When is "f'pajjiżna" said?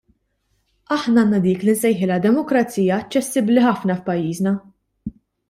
4.01-4.57